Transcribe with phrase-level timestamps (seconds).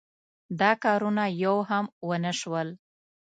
[0.59, 2.69] دا کارونه یو هم ونشول.